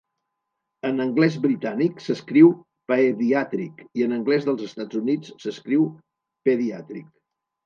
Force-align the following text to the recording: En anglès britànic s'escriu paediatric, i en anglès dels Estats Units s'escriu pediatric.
En 0.87 1.03
anglès 1.03 1.35
britànic 1.43 2.01
s'escriu 2.05 2.49
paediatric, 2.93 3.85
i 4.01 4.07
en 4.07 4.17
anglès 4.19 4.49
dels 4.49 4.65
Estats 4.69 5.01
Units 5.03 5.31
s'escriu 5.45 5.87
pediatric. 6.51 7.15